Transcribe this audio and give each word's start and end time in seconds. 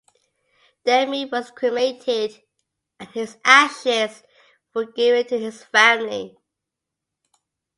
Demme 0.83 1.29
was 1.31 1.51
cremated, 1.51 2.41
and 2.99 3.07
his 3.09 3.37
ashes 3.45 4.23
were 4.73 4.85
given 4.91 5.27
to 5.27 5.37
his 5.37 5.63
family. 5.63 6.39